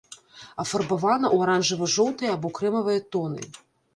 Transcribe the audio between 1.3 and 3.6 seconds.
ў аранжава-жоўтыя або крэмавыя тоны.